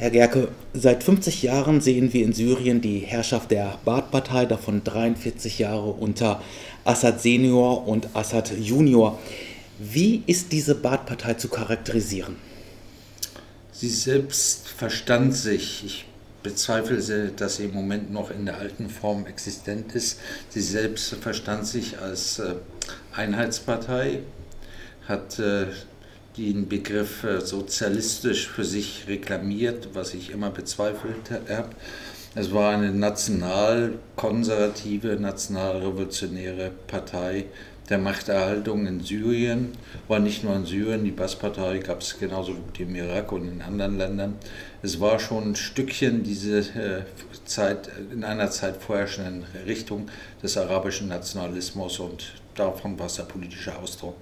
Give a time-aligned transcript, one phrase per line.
[0.00, 5.58] Herr Gerke, seit 50 Jahren sehen wir in Syrien die Herrschaft der Baath-Partei, davon 43
[5.58, 6.42] Jahre unter
[6.84, 9.18] Assad Senior und Assad Junior.
[9.78, 12.36] Wie ist diese Baath-Partei zu charakterisieren?
[13.72, 16.06] Sie selbst verstand sich, ich
[16.42, 20.18] bezweifle, dass sie im Moment noch in der alten Form existent ist.
[20.48, 22.54] Sie selbst verstand sich als äh,
[23.14, 24.20] Einheitspartei,
[25.06, 25.66] hat äh,
[26.36, 31.70] den Begriff äh, sozialistisch für sich reklamiert, was ich immer bezweifelt habe.
[32.34, 37.46] Es war eine national-konservative, nationalrevolutionäre Partei
[37.88, 39.72] der Machterhaltung in Syrien.
[40.06, 43.60] War nicht nur in Syrien, die Basspartei gab es genauso gut im Irak und in
[43.60, 44.36] anderen Ländern.
[44.80, 47.02] Es war schon ein Stückchen diese äh,
[47.44, 50.08] Zeit, in einer Zeit vorherrschenden Richtung
[50.40, 54.14] des arabischen Nationalismus und davon war es der politische Ausdruck.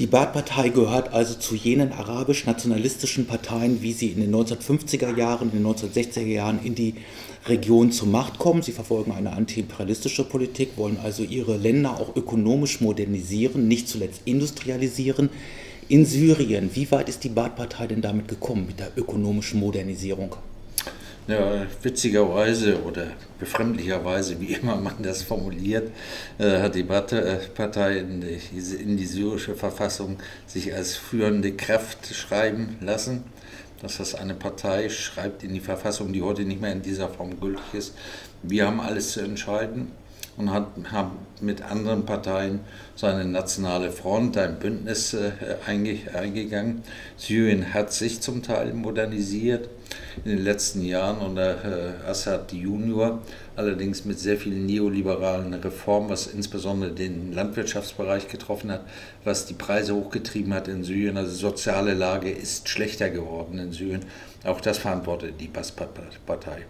[0.00, 5.62] Die Baath-Partei gehört also zu jenen arabisch-nationalistischen Parteien, wie sie in den 1950er Jahren, in
[5.62, 6.94] den 1960er Jahren in die
[7.46, 8.62] Region zur Macht kommen.
[8.62, 15.28] Sie verfolgen eine antiimperialistische Politik, wollen also ihre Länder auch ökonomisch modernisieren, nicht zuletzt industrialisieren.
[15.88, 20.34] In Syrien, wie weit ist die Baath-Partei denn damit gekommen mit der ökonomischen Modernisierung?
[21.28, 25.90] Ja, witzigerweise oder befremdlicherweise, wie immer man das formuliert,
[26.38, 32.78] äh, hat die Partei in die, in die syrische Verfassung sich als führende Kraft schreiben
[32.80, 33.24] lassen.
[33.80, 37.40] Dass das eine Partei schreibt in die Verfassung, die heute nicht mehr in dieser Form
[37.40, 37.94] gültig ist.
[38.42, 39.92] Wir haben alles zu entscheiden
[40.36, 42.60] und hat, haben mit anderen Parteien
[42.94, 45.32] so eine nationale Front, ein Bündnis äh,
[45.66, 46.82] eingegangen.
[47.16, 49.68] Syrien hat sich zum Teil modernisiert
[50.24, 53.20] in den letzten Jahren unter äh, Assad Junior,
[53.56, 58.82] allerdings mit sehr vielen neoliberalen Reformen, was insbesondere den Landwirtschaftsbereich getroffen hat,
[59.24, 61.16] was die Preise hochgetrieben hat in Syrien.
[61.16, 64.04] Also die soziale Lage ist schlechter geworden in Syrien.
[64.44, 66.64] Auch das verantwortet die Bass-Partei.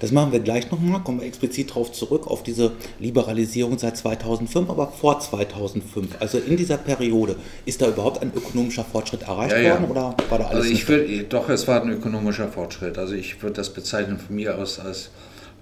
[0.00, 4.68] Das machen wir gleich nochmal, kommen wir explizit darauf zurück, auf diese Liberalisierung seit 2005,
[4.68, 6.20] aber vor 2005.
[6.20, 9.90] Also in dieser Periode, ist da überhaupt ein ökonomischer Fortschritt erreicht ja, worden ja.
[9.90, 10.62] oder war da alles?
[10.62, 12.98] Also ich würd, doch, es war ein ökonomischer Fortschritt.
[12.98, 15.10] Also ich würde das bezeichnen von mir aus als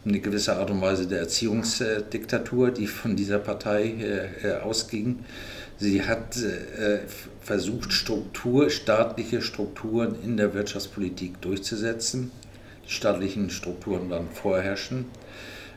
[0.04, 3.94] eine gewisse Art und Weise der Erziehungsdiktatur, die von dieser Partei
[4.42, 5.20] äh, äh ausging.
[5.78, 6.98] Sie hat äh,
[7.40, 12.32] versucht, Struktur, staatliche Strukturen in der Wirtschaftspolitik durchzusetzen
[12.86, 15.06] staatlichen Strukturen dann vorherrschen.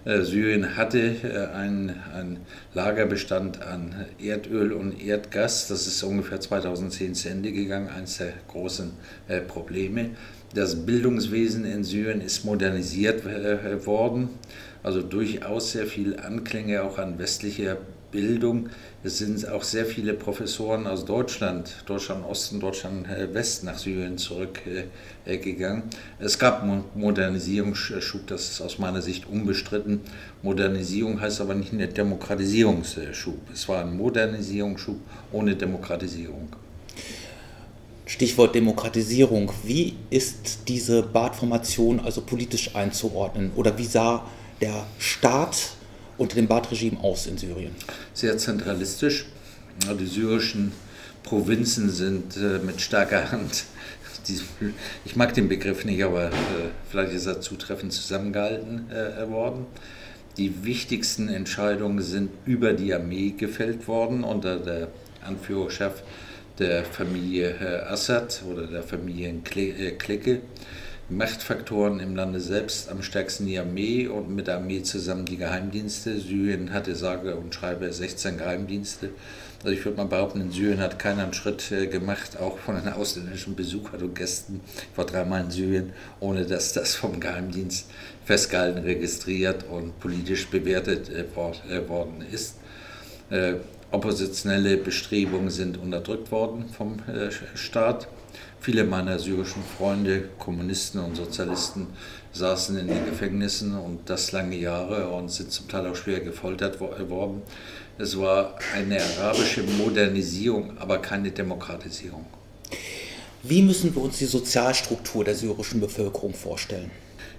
[0.06, 2.38] Äh, Syrien hatte äh, einen, einen,
[2.76, 5.68] Lagerbestand an Erdöl und Erdgas.
[5.68, 8.92] Das ist ungefähr 2010 zu Ende gegangen, eines der großen
[9.28, 10.12] äh, Probleme.
[10.54, 13.26] Das Bildungswesen in Syrien ist modernisiert
[13.86, 14.30] worden,
[14.84, 17.78] also durchaus sehr viele Anklänge auch an westliche
[18.16, 18.70] Bildung.
[19.04, 25.84] Es sind auch sehr viele Professoren aus Deutschland, Deutschland Osten, Deutschland West nach Syrien zurückgegangen.
[26.18, 26.66] Es gab
[26.96, 30.00] Modernisierungsschub, das ist aus meiner Sicht unbestritten.
[30.44, 33.38] Modernisierung heißt aber nicht ein Demokratisierungsschub.
[33.54, 34.98] Es war ein Modernisierungsschub
[35.34, 36.48] ohne Demokratisierung.
[38.06, 39.52] Stichwort Demokratisierung.
[39.64, 43.52] Wie ist diese Baath-Formation also politisch einzuordnen?
[43.56, 44.26] Oder wie sah
[44.62, 45.76] der Staat
[46.18, 47.76] unter dem Baath-Regime aus in Syrien?
[48.14, 49.26] Sehr zentralistisch.
[50.00, 50.72] Die syrischen
[51.24, 53.66] Provinzen sind äh, mit starker Hand,
[55.06, 56.32] ich mag den Begriff nicht, aber äh,
[56.90, 59.66] vielleicht ist er zutreffend zusammengehalten äh, worden.
[60.38, 64.90] Die wichtigsten Entscheidungen sind über die Armee gefällt worden unter der
[65.26, 66.04] Anführerschaft
[66.60, 70.34] der Familie Assad oder der Familienklicke.
[70.34, 70.42] Äh,
[71.08, 76.20] Machtfaktoren im Lande selbst am stärksten die Armee und mit der Armee zusammen die Geheimdienste.
[76.20, 79.12] Syrien hatte sage und schreibe 16 Geheimdienste.
[79.60, 82.76] Also ich würde mal behaupten, in Syrien hat keiner einen Schritt äh, gemacht, auch von
[82.76, 84.62] den ausländischen Besuchern und Gästen.
[84.92, 87.88] Ich war dreimal in Syrien, ohne dass das vom Geheimdienst
[88.26, 92.56] festgehalten, registriert und politisch bewertet äh, äh, worden ist.
[93.90, 96.98] Oppositionelle Bestrebungen sind unterdrückt worden vom
[97.56, 98.08] Staat.
[98.66, 101.86] Viele meiner syrischen Freunde, Kommunisten und Sozialisten,
[102.34, 106.80] saßen in den Gefängnissen und das lange Jahre und sind zum Teil auch schwer gefoltert
[106.80, 107.44] worden.
[108.00, 112.26] Es war eine arabische Modernisierung, aber keine Demokratisierung.
[113.44, 116.90] Wie müssen wir uns die Sozialstruktur der syrischen Bevölkerung vorstellen?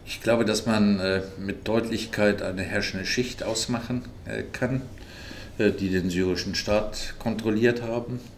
[0.06, 4.82] Ich glaube, dass man äh, mit Deutlichkeit eine herrschende Schicht ausmachen äh, kann,
[5.58, 8.35] äh, die den syrischen Staat kontrolliert haben äh,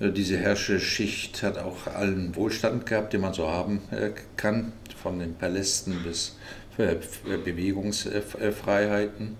[0.00, 4.72] diese Herrscherschicht hat auch allen Wohlstand gehabt, den man so haben äh, kann,
[5.02, 6.36] von den Palästen bis
[6.76, 6.96] äh,
[7.44, 9.36] Bewegungsfreiheiten.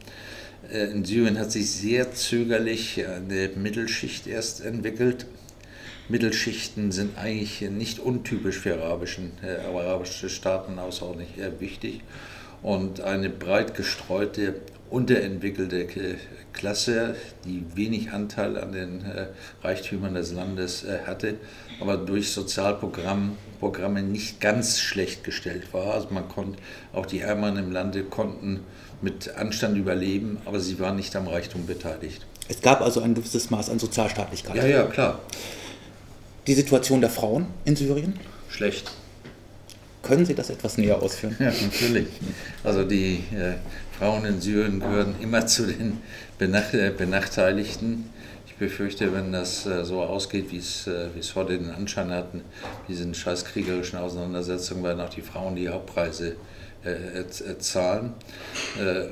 [0.72, 5.26] In Syrien hat sich sehr zögerlich eine Mittelschicht erst entwickelt,
[6.08, 12.00] Mittelschichten sind eigentlich nicht untypisch für arabischen, äh, arabische Staaten außerordentlich wichtig.
[12.62, 14.54] Und eine breit gestreute,
[14.90, 15.86] unterentwickelte
[16.52, 19.26] Klasse, die wenig Anteil an den äh,
[19.62, 21.34] Reichtümern des Landes äh, hatte,
[21.80, 25.94] aber durch Sozialprogramme nicht ganz schlecht gestellt war.
[25.94, 26.58] Also man konnte,
[26.92, 28.60] auch die Ärmeren im Lande konnten
[29.02, 32.24] mit Anstand überleben, aber sie waren nicht am Reichtum beteiligt.
[32.48, 34.56] Es gab also ein gewisses Maß an Sozialstaatlichkeit.
[34.56, 35.20] Ja, ja, klar.
[36.46, 38.18] Die Situation der Frauen in Syrien?
[38.48, 38.90] Schlecht.
[40.02, 41.34] Können Sie das etwas näher ausführen?
[41.40, 42.06] Ja, natürlich.
[42.62, 43.54] Also die äh,
[43.98, 46.02] Frauen in Syrien gehören immer zu den
[46.38, 48.10] äh, Benachteiligten.
[48.46, 52.10] Ich befürchte, wenn das äh, so ausgeht, wie es, äh, wie es heute den Anschein
[52.10, 52.42] hatten,
[52.88, 56.36] diesen scheißkriegerischen Auseinandersetzungen, werden auch die Frauen die Hauptpreise
[57.58, 58.12] zahlen.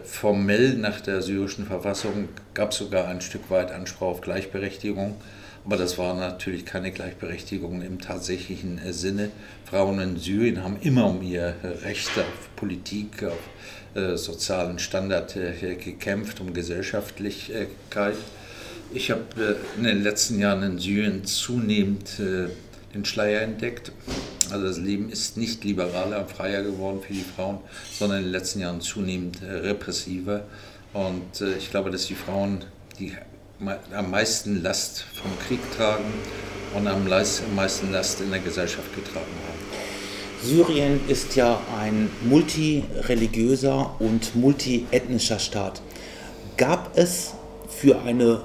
[0.04, 5.16] formell nach der syrischen Verfassung gab es sogar ein Stück weit Anspruch auf Gleichberechtigung.
[5.64, 9.30] Aber das war natürlich keine Gleichberechtigung im tatsächlichen Sinne.
[9.64, 13.40] Frauen in Syrien haben immer um ihr Recht auf Politik, auf
[14.16, 18.16] sozialen Standard äh, gekämpft, um Gesellschaftlichkeit.
[18.92, 22.48] Ich habe äh, in den letzten Jahren in Syrien zunehmend äh,
[22.94, 23.92] den Schleier entdeckt.
[24.50, 27.58] Also das Leben ist nicht liberaler und freier geworden für die Frauen,
[27.92, 30.44] sondern in den letzten Jahren zunehmend äh, repressiver.
[30.92, 32.64] Und ich glaube, dass die Frauen
[33.00, 33.12] die
[33.92, 36.04] am meisten Last vom Krieg tragen
[36.72, 39.53] und am meisten Last in der Gesellschaft getragen haben.
[40.44, 45.80] Syrien ist ja ein multireligiöser und multiethnischer Staat.
[46.58, 47.32] Gab es
[47.68, 48.42] für eine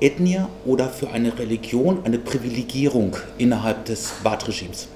[0.00, 4.88] Ethnie oder für eine Religion eine Privilegierung innerhalb des Baath-Regimes?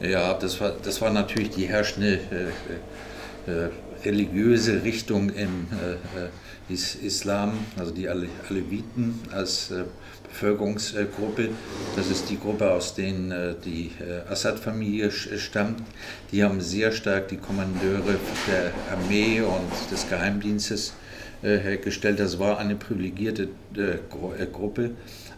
[0.00, 2.20] Ja, das war, das war natürlich die herrschende
[3.46, 3.70] äh, äh,
[4.04, 6.28] religiöse Richtung im äh,
[6.68, 9.84] Islam, also die Aleviten als äh,
[10.28, 11.50] Bevölkerungsgruppe.
[11.94, 15.82] Das ist die Gruppe, aus denen äh, die äh, Assad-Familie stammt.
[16.32, 18.16] Die haben sehr stark die Kommandeure
[18.48, 20.94] der Armee und des Geheimdienstes
[21.82, 22.20] gestellt.
[22.20, 23.50] Das war eine privilegierte
[24.50, 24.92] Gruppe.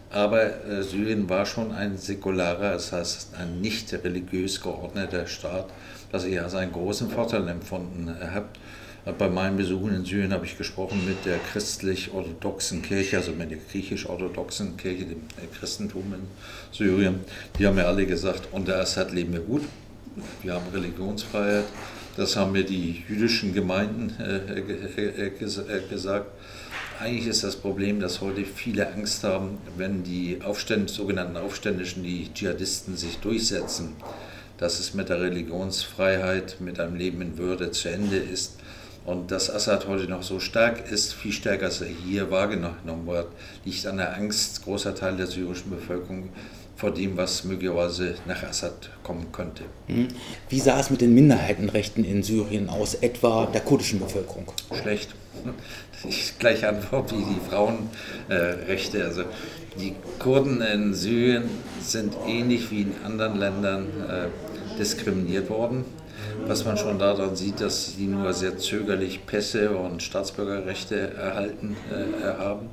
[0.08, 5.66] Aber Syrien war schon ein säkularer, das heißt ein nicht religiös geordneter Staat,
[6.12, 8.46] was ich als einen großen Vorteil empfunden habe.
[9.18, 13.58] Bei meinen Besuchen in Syrien habe ich gesprochen mit der christlich-orthodoxen Kirche, also mit der
[13.58, 15.22] griechisch-orthodoxen Kirche, dem
[15.56, 16.26] Christentum in
[16.72, 17.20] Syrien.
[17.56, 19.62] Die haben mir alle gesagt, unter Assad leben wir gut,
[20.42, 21.66] wir haben Religionsfreiheit.
[22.16, 26.26] Das haben mir die jüdischen Gemeinden äh, äh, äh, gesagt.
[26.98, 32.32] Eigentlich ist das Problem, dass heute viele Angst haben, wenn die Aufständ, sogenannten Aufständischen, die
[32.34, 33.92] Dschihadisten, sich durchsetzen,
[34.58, 38.54] dass es mit der Religionsfreiheit, mit einem Leben in Würde zu Ende ist
[39.06, 43.28] und dass Assad heute noch so stark ist, viel stärker als er hier wahrgenommen wird,
[43.64, 46.30] liegt an der Angst großer Teile der syrischen Bevölkerung
[46.74, 49.62] vor dem, was möglicherweise nach Assad kommen könnte.
[49.86, 50.08] Mhm.
[50.48, 54.52] Wie sah es mit den Minderheitenrechten in Syrien aus, etwa der kurdischen Bevölkerung?
[54.82, 55.14] Schlecht.
[56.06, 59.02] Ich gleiche Antwort wie die Frauenrechte.
[59.02, 59.22] also
[59.80, 61.44] die Kurden in Syrien
[61.82, 65.86] sind ähnlich wie in anderen Ländern äh, diskriminiert worden
[66.46, 72.24] was man schon daran sieht, dass sie nur sehr zögerlich Pässe und Staatsbürgerrechte erhalten äh,
[72.38, 72.68] haben.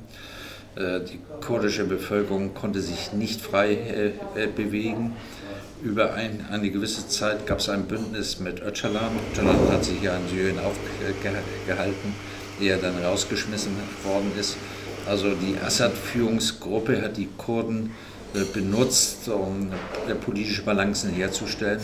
[0.76, 5.14] Äh, die kurdische Bevölkerung konnte sich nicht frei äh, äh bewegen.
[5.82, 9.10] Über ein, eine gewisse Zeit gab es ein Bündnis mit Öcalan.
[9.32, 12.14] Öcalan hat sich ja in Syrien aufgehalten,
[12.60, 13.72] ehe er dann rausgeschmissen
[14.02, 14.56] worden ist.
[15.06, 17.90] Also die Assad-Führungsgruppe hat die Kurden
[18.34, 19.70] äh, benutzt, um
[20.24, 21.80] politische Balancen herzustellen.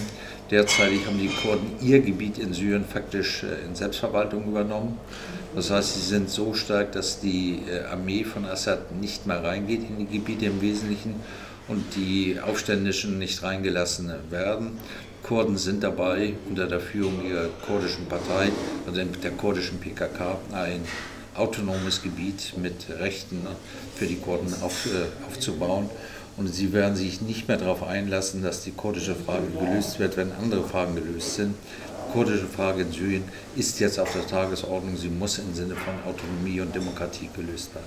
[0.50, 4.99] Derzeitig haben die Kurden ihr Gebiet in Syrien faktisch äh, in Selbstverwaltung übernommen.
[5.54, 9.83] Das heißt, sie sind so stark, dass die äh, Armee von Assad nicht mehr reingeht
[9.88, 11.14] in die Gebiete im Wesentlichen
[11.69, 14.78] und die Aufständischen nicht reingelassen werden.
[15.23, 18.50] Kurden sind dabei, unter der Führung ihrer kurdischen Partei,
[18.87, 20.80] also der kurdischen PKK, ein
[21.37, 23.47] autonomes Gebiet mit Rechten
[23.95, 25.88] für die Kurden auf, äh, aufzubauen.
[26.40, 30.32] Und sie werden sich nicht mehr darauf einlassen, dass die kurdische Frage gelöst wird, wenn
[30.32, 31.54] andere Fragen gelöst sind.
[32.09, 33.25] Die kurdische Frage in Syrien
[33.56, 34.97] ist jetzt auf der Tagesordnung.
[34.97, 37.85] Sie muss im Sinne von Autonomie und Demokratie gelöst werden.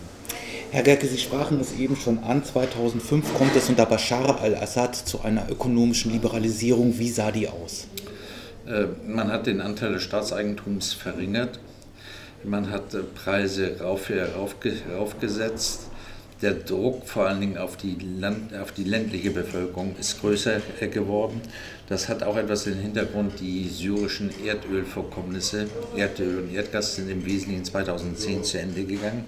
[0.70, 2.44] Herr Gerke, Sie sprachen es eben schon an.
[2.44, 7.00] 2005 kommt es unter Bashar al-Assad zu einer ökonomischen Liberalisierung.
[7.00, 7.88] Wie sah die aus?
[8.68, 11.58] Äh, man hat den Anteil des Staatseigentums verringert.
[12.44, 14.12] Man hat äh, Preise rauf,
[14.96, 15.88] raufgesetzt
[16.44, 20.88] der Druck vor allen Dingen auf die, Land, auf die ländliche Bevölkerung ist größer äh,
[20.88, 21.42] geworden.
[21.88, 27.64] Das hat auch etwas den Hintergrund, die syrischen Erdölvorkommnisse, Erdöl und Erdgas sind im Wesentlichen
[27.64, 29.26] 2010 zu Ende gegangen.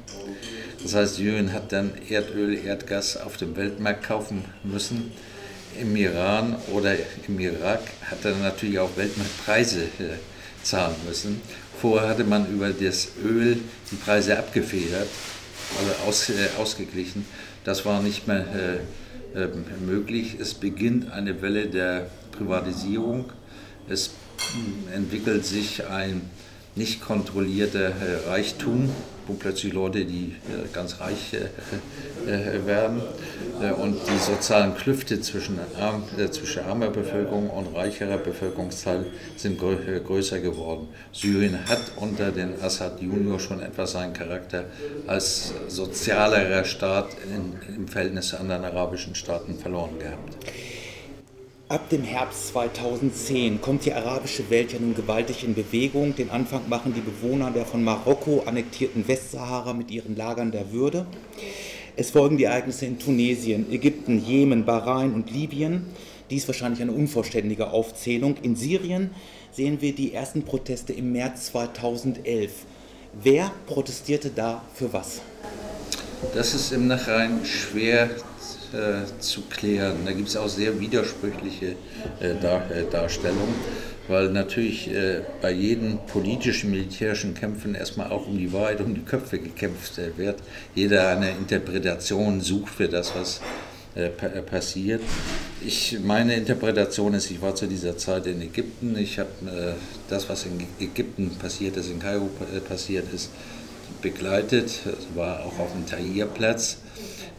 [0.84, 5.12] Das heißt, Syrien hat dann Erdöl, Erdgas auf dem Weltmarkt kaufen müssen.
[5.80, 6.96] Im Iran oder
[7.28, 11.42] im Irak hat er natürlich auch Weltmarktpreise äh, zahlen müssen.
[11.80, 13.58] Vorher hatte man über das Öl
[13.92, 15.08] die Preise abgefedert
[15.80, 17.26] also aus, äh, ausgeglichen.
[17.64, 18.46] Das war nicht mehr
[19.34, 19.50] äh, äh,
[19.86, 20.38] möglich.
[20.40, 23.32] Es beginnt eine Welle der Privatisierung.
[23.90, 24.12] Es
[24.94, 26.30] entwickelt sich ein
[26.75, 28.89] nicht kontrollierter äh, Reichtum,
[29.27, 33.01] wo plötzlich Leute, die äh, ganz reich äh, werden
[33.79, 39.05] und die sozialen Klüfte zwischen, arm, zwischen armer Bevölkerung und reicherer Bevölkerungsteil
[39.38, 40.88] sind größer geworden.
[41.12, 44.65] Syrien hat unter den Assad Junior schon etwas seinen Charakter
[45.05, 47.10] als sozialerer Staat
[47.75, 50.38] im Verhältnis zu anderen arabischen Staaten verloren gehabt.
[51.68, 56.16] Ab dem Herbst 2010 kommt die arabische Welt ja nun gewaltig in Bewegung.
[56.16, 61.08] Den Anfang machen die Bewohner der von Marokko annektierten Westsahara mit ihren Lagern der Würde.
[61.96, 65.88] Es folgen die Ereignisse in Tunesien, Ägypten, Jemen, Bahrain und Libyen.
[66.30, 68.36] Dies wahrscheinlich eine unvollständige Aufzählung.
[68.44, 69.10] In Syrien
[69.52, 72.52] sehen wir die ersten Proteste im März 2011.
[73.24, 75.22] Wer protestierte da für was?
[76.36, 78.12] Das ist im Nachhinein schwer
[78.74, 79.98] äh, zu klären.
[80.06, 81.76] Da gibt es auch sehr widersprüchliche
[82.20, 83.56] äh, Dar äh, Darstellungen,
[84.08, 89.02] weil natürlich äh, bei jedem politischen, militärischen Kämpfen erstmal auch um die Wahrheit, um die
[89.02, 90.40] Köpfe gekämpft äh, wird.
[90.74, 93.42] Jeder eine Interpretation sucht für das, was
[93.96, 95.02] äh, passiert.
[95.66, 99.76] Ich, meine Interpretation ist, ich war zu dieser Zeit in Ägypten, ich habe
[100.10, 102.30] das, was in Ägypten passiert ist, in Kairo
[102.68, 103.32] passiert ist,
[104.04, 104.82] begleitet,
[105.16, 106.78] war auch auf dem Tahrirplatz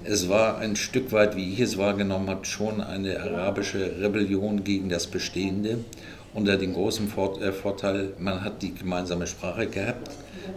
[0.08, 4.88] es war ein Stück weit, wie ich es wahrgenommen habe, schon eine arabische Rebellion gegen
[4.88, 5.78] das Bestehende.
[6.34, 7.10] Unter dem großen
[7.40, 10.10] äh, Vorteil, man hat die gemeinsame Sprache gehabt,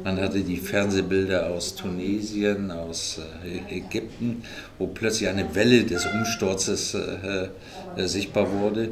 [0.04, 4.44] man hatte die Fernsehbilder aus Tunesien, aus äh, Ägypten,
[4.78, 7.48] wo plötzlich eine Welle des Umsturzes äh,
[7.96, 8.90] sichtbar wurde.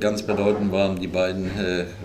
[0.00, 1.50] Ganz bedeutend waren die beiden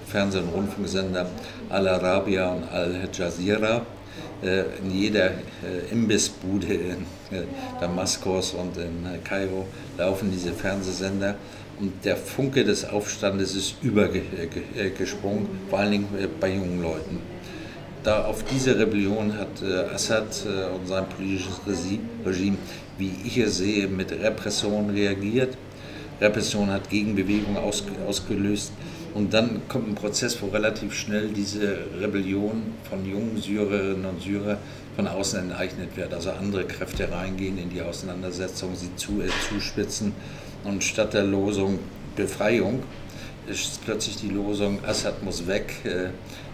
[0.08, 1.28] Fernseh- und Rundfunksender
[1.70, 3.82] Al Arabiya und Al Jazeera äh,
[4.44, 7.44] in jeder äh, Imbissbude in äh,
[7.80, 9.66] Damaskus und in Kairo
[9.98, 11.36] laufen diese Fernsehsender
[11.80, 16.08] und der Funke des Aufstandes ist übergesprungen, vor allen Dingen
[16.40, 17.20] bei jungen Leuten.
[18.04, 20.46] Da auf diese Rebellion hat Assad
[20.76, 21.62] und sein politisches
[22.26, 22.58] Regime,
[22.98, 25.58] wie ich es sehe, mit Repression reagiert.
[26.22, 28.72] Repression hat Gegenbewegung ausgelöst.
[29.13, 34.58] Und dann kommt ein Prozess, wo relativ schnell diese Rebellion von jungen Syrerinnen und Syrern
[34.96, 36.13] von außen enteignet wird.
[36.13, 40.13] Also andere Kräfte reingehen in die Auseinandersetzung, sie zu, äh, zuspitzen.
[40.63, 41.79] Und statt der Losung
[42.15, 42.82] Befreiung
[43.48, 46.10] ist plötzlich die Losung Assad muss weg, äh,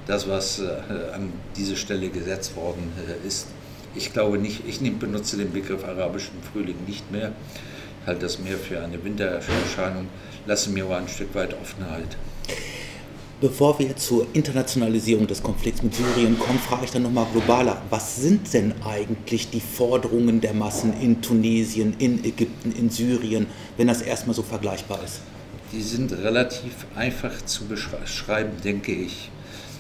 [0.08, 0.66] das, was äh,
[1.14, 3.48] an diese Stelle gesetzt worden äh, ist.
[3.96, 7.32] Ich glaube nicht, ich benutze den Begriff arabischen Frühling nicht mehr,
[8.06, 10.08] halte das mehr für eine Wintererscheinung,
[10.46, 12.18] lasse mir aber ein Stück weit Offenheit.
[13.42, 17.82] Bevor wir zur Internationalisierung des Konflikts mit Syrien kommen, frage ich dann nochmal globaler.
[17.90, 23.88] Was sind denn eigentlich die Forderungen der Massen in Tunesien, in Ägypten, in Syrien, wenn
[23.88, 25.22] das erstmal so vergleichbar ist?
[25.72, 29.32] Die sind relativ einfach zu beschreiben, denke ich.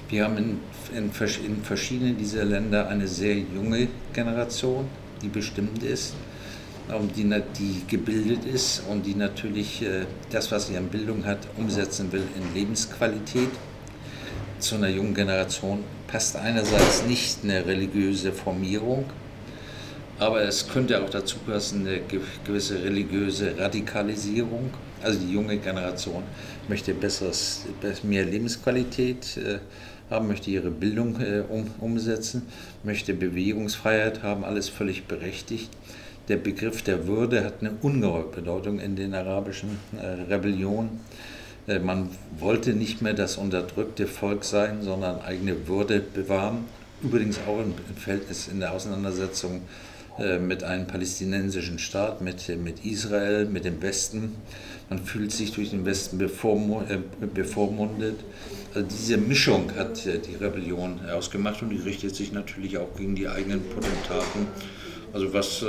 [0.07, 0.59] Wir haben in,
[0.95, 1.11] in,
[1.45, 4.85] in verschiedenen dieser Länder eine sehr junge Generation,
[5.21, 6.13] die bestimmt ist
[7.15, 7.23] die,
[7.57, 12.23] die gebildet ist und die natürlich äh, das, was sie an Bildung hat, umsetzen will
[12.35, 13.49] in Lebensqualität.
[14.59, 19.05] Zu einer jungen Generation passt einerseits nicht eine religiöse Formierung,
[20.17, 22.01] aber es könnte auch dazu passen eine
[22.43, 24.71] gewisse religiöse Radikalisierung.
[25.01, 26.23] Also die junge Generation
[26.67, 27.65] möchte besseres,
[28.03, 29.59] mehr Lebensqualität äh,
[30.09, 31.43] haben, möchte ihre Bildung äh,
[31.79, 32.47] umsetzen,
[32.83, 35.69] möchte Bewegungsfreiheit haben, alles völlig berechtigt
[36.29, 40.99] der Begriff der Würde hat eine ungeheure Bedeutung in den arabischen äh, Rebellionen.
[41.67, 46.65] Äh, man wollte nicht mehr das unterdrückte Volk sein, sondern eigene Würde bewahren.
[47.01, 49.61] Übrigens auch im Verhältnis in der Auseinandersetzung
[50.19, 54.35] äh, mit einem palästinensischen Staat, mit, mit Israel, mit dem Westen.
[54.89, 58.19] Man fühlt sich durch den Westen bevormundet.
[58.75, 63.27] Also diese Mischung hat die Rebellion ausgemacht und die richtet sich natürlich auch gegen die
[63.27, 64.47] eigenen Potentaten.
[65.13, 65.63] Also was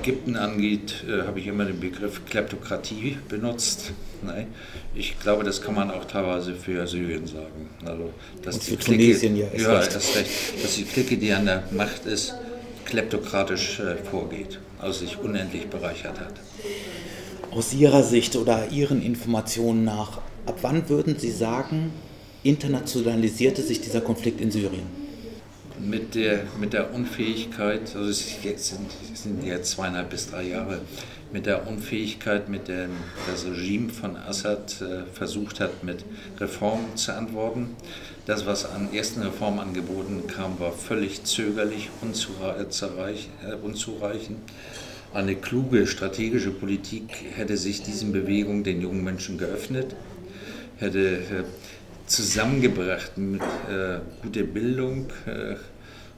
[0.00, 3.92] Ägypten angeht, äh, habe ich immer den Begriff Kleptokratie benutzt.
[4.22, 4.48] Nein,
[4.94, 7.70] ich glaube, das kann man auch teilweise für Syrien sagen.
[7.84, 8.10] Also,
[8.42, 9.94] dass Und die Clique, Tunesien, ja, ja recht.
[9.94, 12.34] Recht, dass die Clique, die an der Macht ist,
[12.84, 16.34] kleptokratisch vorgeht, also sich unendlich bereichert hat.
[17.50, 21.92] Aus Ihrer Sicht oder Ihren Informationen nach, ab wann würden Sie sagen,
[22.42, 24.99] internationalisierte sich dieser Konflikt in Syrien?
[25.82, 30.80] Mit der, mit der Unfähigkeit, also es sind, sind jetzt zweieinhalb bis drei Jahre,
[31.32, 32.88] mit der Unfähigkeit, mit der
[33.30, 36.04] das Regime von Assad äh, versucht hat, mit
[36.38, 37.76] Reformen zu antworten.
[38.26, 44.38] Das, was an ersten Reformangeboten kam, war völlig zögerlich, äh, unzureichend.
[45.12, 49.96] Eine kluge strategische Politik hätte sich diesen Bewegungen den jungen Menschen geöffnet,
[50.78, 51.44] hätte äh,
[52.10, 55.54] zusammengebracht mit äh, guter Bildung, äh,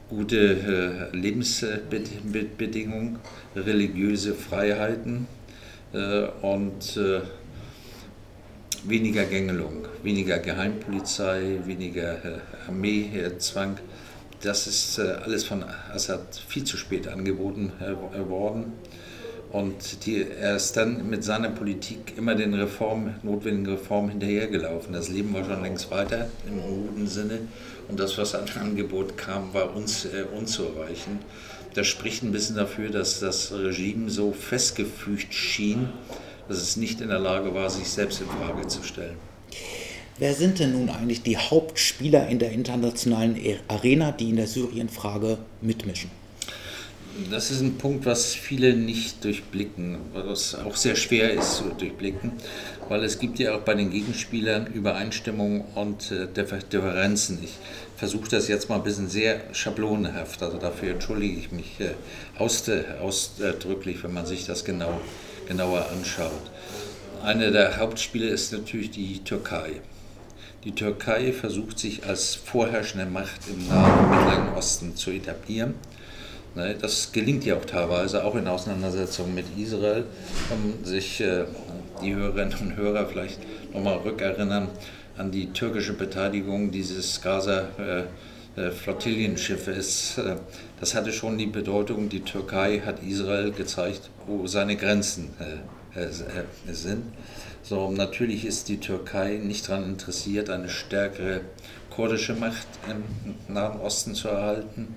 [0.09, 3.19] gute äh, Lebensbedingungen,
[3.55, 5.27] religiöse Freiheiten
[5.93, 7.21] äh, und äh,
[8.85, 13.77] weniger Gängelung, weniger Geheimpolizei, weniger Armeezwang
[14.43, 18.73] das ist äh, alles von Assad viel zu spät angeboten äh, worden.
[19.53, 24.93] Und die, er ist dann mit seiner Politik immer den Reform, notwendigen Reformen hinterhergelaufen.
[24.93, 27.41] Das Leben war schon längst weiter im guten Sinne.
[27.87, 31.21] Und das, was an Angebot kam, war uns äh, unzureichend.
[31.75, 35.89] Das spricht ein bisschen dafür, dass das Regime so festgefügt schien,
[36.47, 39.17] dass es nicht in der Lage war, sich selbst in Frage zu stellen.
[40.17, 45.37] Wer sind denn nun eigentlich die Hauptspieler in der internationalen Arena, die in der Syrienfrage
[45.61, 46.09] mitmischen?
[47.29, 52.31] Das ist ein Punkt, was viele nicht durchblicken, was auch sehr schwer ist zu durchblicken,
[52.89, 57.37] weil es gibt ja auch bei den Gegenspielern Übereinstimmungen und äh, Differenzen.
[57.43, 57.51] Ich
[57.97, 61.91] versuche das jetzt mal ein bisschen sehr schablonenhaft, also dafür entschuldige ich mich äh,
[62.39, 64.99] ausdrücklich, wenn man sich das genau,
[65.47, 66.51] genauer anschaut.
[67.23, 69.81] Einer der Hauptspieler ist natürlich die Türkei.
[70.63, 75.75] Die Türkei versucht sich als vorherrschende Macht im Nahen und Mittleren Osten zu etablieren.
[76.55, 80.05] Ne, das gelingt ja auch teilweise, auch in Auseinandersetzungen mit Israel.
[80.51, 81.45] Um sich äh,
[82.03, 83.39] die Hörerinnen und Hörer vielleicht
[83.73, 84.67] nochmal rückerinnern
[85.17, 90.19] an die türkische Beteiligung dieses Gaza-Flottillienschiffes.
[90.19, 90.35] Äh,
[90.79, 95.57] das hatte schon die Bedeutung, die Türkei hat Israel gezeigt, wo seine Grenzen äh,
[96.71, 97.03] sind.
[97.63, 101.41] So, natürlich ist die Türkei nicht daran interessiert, eine stärkere
[101.89, 103.03] kurdische Macht im
[103.53, 104.95] Nahen Osten zu erhalten.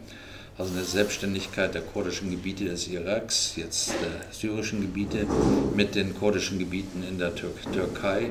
[0.58, 5.26] Also eine Selbstständigkeit der kurdischen Gebiete des Iraks, jetzt der syrischen Gebiete
[5.74, 8.30] mit den kurdischen Gebieten in der Tür Türkei.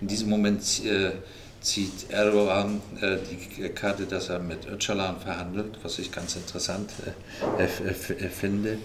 [0.00, 1.12] In diesem Moment äh,
[1.60, 6.90] zieht Erdogan äh, die Karte, dass er mit Öcalan verhandelt, was ich ganz interessant
[7.58, 7.68] äh,
[8.28, 8.78] finde.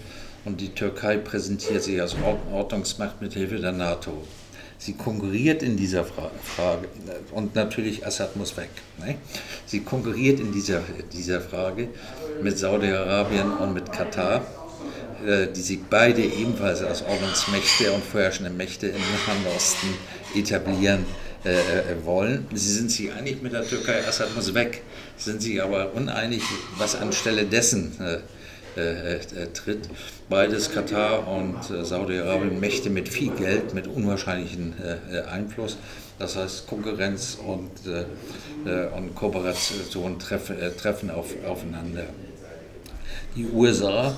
[0.44, 2.14] Und die Türkei präsentiert sich als
[2.52, 4.22] Ordnungsmacht mit Hilfe der NATO.
[4.78, 6.88] Sie konkurriert in dieser Frage,
[7.32, 8.68] und natürlich Assad muss weg.
[8.98, 9.16] Ne?
[9.64, 11.88] Sie konkurriert in dieser, dieser Frage
[12.42, 14.46] mit Saudi-Arabien und mit Katar,
[15.26, 19.88] äh, die sich beide ebenfalls als Ordnungsmächte und vorherrschende Mächte im Nahen Osten
[20.34, 21.06] etablieren
[21.44, 22.46] äh, äh, wollen.
[22.52, 24.82] Sie sind sich einig mit der Türkei, Assad muss weg,
[25.16, 26.42] sind sich aber uneinig,
[26.76, 28.18] was anstelle dessen äh,
[28.76, 29.18] äh,
[29.52, 29.88] tritt.
[30.28, 34.74] Beides Katar und äh, Saudi-Arabien Mächte mit viel Geld, mit unwahrscheinlichem
[35.30, 35.76] Einfluss.
[36.18, 37.70] Das heißt, Konkurrenz und,
[38.96, 42.04] und Kooperation treffen, treffen auf, aufeinander.
[43.36, 44.16] Die USA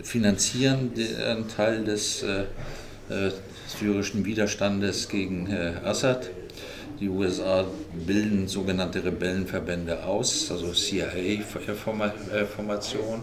[0.00, 0.92] finanzieren
[1.26, 2.24] einen Teil des
[3.80, 5.52] syrischen Widerstandes gegen
[5.84, 6.30] Assad
[7.00, 7.64] die USA
[8.06, 13.20] bilden sogenannte Rebellenverbände aus, also CIA-Formation.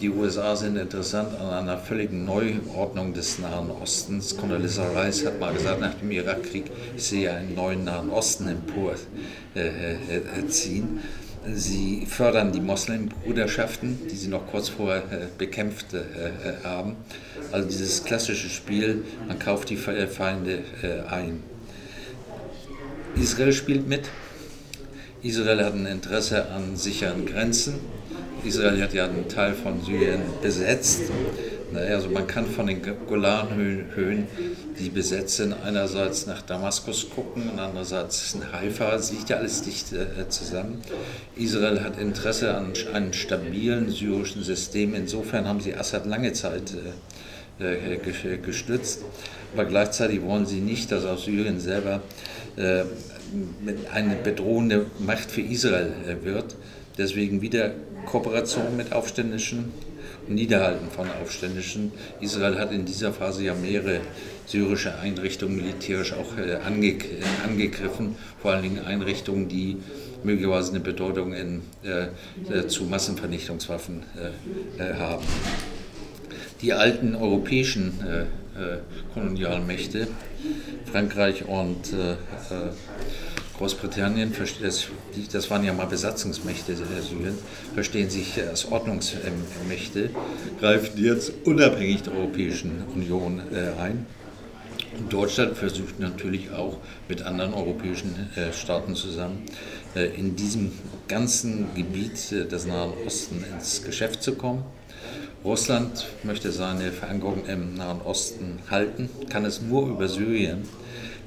[0.00, 4.36] Die USA sind interessant an einer völligen Neuordnung des Nahen Ostens.
[4.36, 6.64] Condoleezza Rice hat mal gesagt, nach dem Irakkrieg,
[6.96, 10.98] ich sehe einen neuen Nahen Osten emporziehen.
[11.52, 16.02] Sie fördern die Moslembruderschaften, die sie noch kurz vorher äh, bekämpft äh,
[16.64, 16.96] haben.
[17.52, 21.42] Also dieses klassische Spiel, man kauft die Feinde äh, ein.
[23.16, 24.08] Israel spielt mit.
[25.22, 27.74] Israel hat ein Interesse an sicheren Grenzen.
[28.44, 31.02] Israel hat ja einen Teil von Syrien besetzt.
[31.74, 34.26] Also man kann von den Golanhöhen,
[34.78, 38.94] die besetzt sind, einerseits nach Damaskus gucken und andererseits in Haifa.
[38.94, 40.82] Es liegt ja alles dicht äh, zusammen.
[41.36, 44.94] Israel hat Interesse an einem stabilen syrischen System.
[44.94, 46.92] Insofern haben sie Assad lange Zeit äh,
[47.58, 49.02] gestützt.
[49.54, 52.02] Aber gleichzeitig wollen sie nicht, dass aus Syrien selber
[52.56, 52.84] äh,
[53.92, 56.56] eine bedrohende Macht für Israel äh, wird.
[56.98, 57.72] Deswegen wieder
[58.06, 59.72] Kooperation mit Aufständischen,
[60.28, 61.92] und Niederhalten von Aufständischen.
[62.20, 64.00] Israel hat in dieser Phase ja mehrere
[64.46, 66.98] syrische Einrichtungen militärisch auch äh, ange, äh,
[67.46, 69.76] angegriffen, vor allen Dingen Einrichtungen, die
[70.22, 72.06] möglicherweise eine Bedeutung in, äh,
[72.52, 74.02] äh zu Massenvernichtungswaffen
[74.78, 75.24] äh, haben.
[76.64, 77.92] Die alten europäischen
[79.12, 80.08] Kolonialmächte,
[80.90, 81.94] Frankreich und
[83.58, 84.32] Großbritannien,
[85.30, 87.34] das waren ja mal Besatzungsmächte Syrien,
[87.74, 90.08] verstehen sich als Ordnungsmächte,
[90.58, 93.42] greifen jetzt unabhängig der Europäischen Union
[93.78, 94.06] ein.
[94.98, 99.42] Und Deutschland versucht natürlich auch mit anderen europäischen äh, Staaten zusammen
[99.94, 100.72] äh, in diesem
[101.08, 104.64] ganzen Gebiet äh, des Nahen Osten ins Geschäft zu kommen.
[105.44, 110.62] Russland möchte seine Verankerung im Nahen Osten halten, kann es nur über Syrien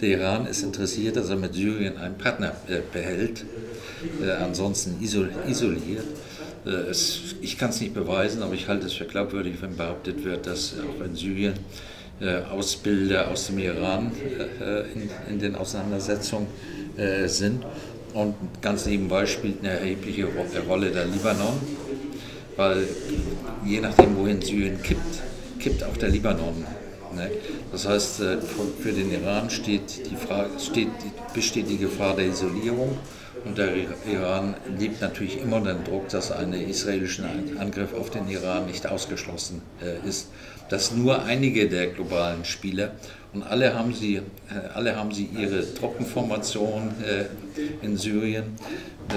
[0.01, 3.45] der Iran ist interessiert, dass er mit Syrien einen Partner äh, behält,
[4.21, 6.05] äh, ansonsten isol isoliert.
[6.65, 10.23] Äh, es, ich kann es nicht beweisen, aber ich halte es für glaubwürdig, wenn behauptet
[10.23, 11.53] wird, dass auch in Syrien
[12.21, 14.11] äh, Ausbilder aus dem Iran
[14.61, 16.47] äh, in, in, den Auseinandersetzungen
[17.27, 17.63] sind.
[18.15, 20.27] Und ganz nebenbei spielt eine erhebliche
[20.67, 21.61] Rolle der Libanon,
[22.55, 22.87] weil
[23.67, 25.21] je nachdem, wohin Syrien kippt,
[25.59, 26.65] kippt auch der Libanon
[27.17, 27.31] Ne?
[27.71, 30.89] Das heißt, äh, für den Iran steht die Frage, steht,
[31.33, 32.97] besteht die Gefahr der Isolierung
[33.45, 33.69] und der
[34.11, 39.61] Iran lebt natürlich immer den Druck, dass ein israelischer Angriff auf den Iran nicht ausgeschlossen
[39.81, 40.29] äh, ist.
[40.69, 42.91] Das nur einige der globalen Spieler
[43.33, 44.21] und alle haben sie, äh,
[44.73, 46.91] alle haben sie ihre Truppenformation
[47.81, 48.55] in Syrien.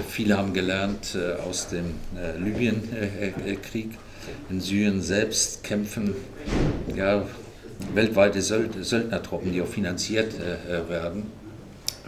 [0.08, 1.16] Viele haben gelernt
[1.48, 1.94] aus dem
[2.38, 3.90] Libyenkrieg.
[4.48, 6.14] In Syrien selbst kämpfen
[6.96, 7.24] ja,
[7.94, 11.24] weltweite Söldnertruppen, die auch finanziert äh, äh, werden,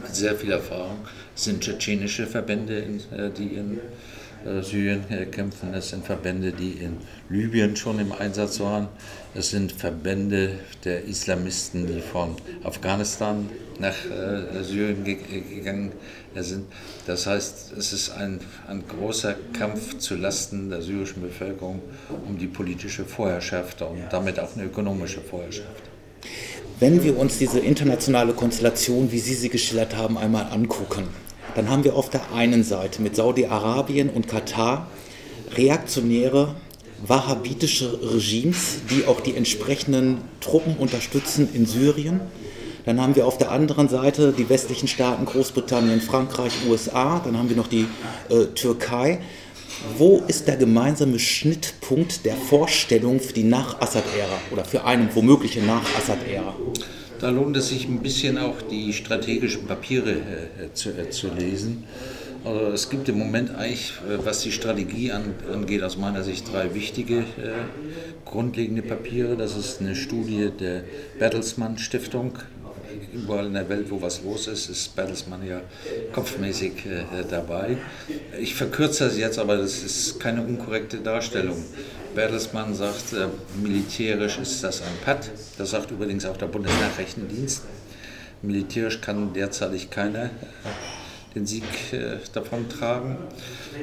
[0.01, 0.99] mit sehr viel Erfahrung.
[1.35, 3.81] Es sind tschetschenische Verbände, äh, die in
[4.63, 5.73] Syrien kämpfen.
[5.73, 6.97] Es sind Verbände, die in
[7.31, 8.89] Libyen schon im Einsatz waren.
[9.37, 13.95] Es sind Verbände der Islamisten, die von Afghanistan nach
[14.63, 16.01] Syrien gegangen sind.
[17.07, 21.83] Das heißt, es ist ein, ein großer Kampf zu Lasten der syrischen Bevölkerung
[22.27, 25.83] um die politische Vorherrschaft und damit auch eine ökonomische Vorherrschaft.
[26.81, 31.05] Wenn wir uns diese internationale Konstellation, wie Sie sie geschildert haben, einmal angucken,
[31.55, 34.89] dann haben wir auf der einen Seite mit Saudi-Arabien und Katar
[35.55, 36.55] reaktionäre
[37.07, 42.21] wahhabitische Regimes, die auch die entsprechenden Truppen unterstützen in Syrien
[42.85, 47.21] dann haben wir auf der anderen Seite die westlichen Staaten, Großbritannien, Frankreich, USA.
[47.25, 47.87] Dann haben wir noch die
[48.29, 49.21] äh, Türkei.
[49.99, 56.55] Wo ist der gemeinsame Schnittpunkt der Vorstellung für die Nach-Assad-Ära oder für eine womögliche Nach-Assad-Ära?
[57.19, 61.85] Da lohnt es sich ein bisschen auch die strategischen Papiere äh, zu, äh, zu, lesen.
[62.45, 66.53] Also es gibt im Moment eigentlich, äh, was die Strategie an, angeht, aus meiner Sicht
[66.53, 67.25] drei wichtige äh,
[68.25, 69.37] grundlegende Papiere.
[69.37, 70.83] Das ist eine Studie der
[71.19, 72.33] Bertelsmann Stiftung
[73.13, 75.61] überall in der Welt, wo was los ist, ist Bertelsmann ja
[76.13, 77.77] kopfmäßig äh, dabei.
[78.41, 81.63] Ich verkürze das jetzt, aber das ist keine unkorrekte Darstellung.
[82.15, 83.29] Bertelsmann sagt, äh,
[83.63, 85.31] militärisch ist das ein Patt.
[85.59, 87.63] Das sagt übrigens auch der Bundesnachrichtendienst.
[88.43, 90.31] Militärisch kann derzeitig keiner
[91.35, 93.17] den Sieg äh, davontragen.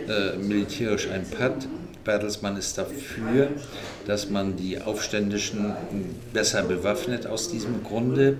[0.07, 1.67] Äh, militärisch ein Patt.
[2.03, 3.49] Bertelsmann ist dafür,
[4.07, 5.73] dass man die Aufständischen
[6.33, 8.37] besser bewaffnet aus diesem Grunde.